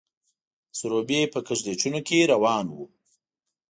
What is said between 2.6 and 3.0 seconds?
وو.